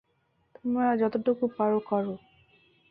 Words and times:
তোমরা 0.55 0.87
যতটুকু 1.01 1.45
পার, 1.57 1.71
কর। 1.81 2.05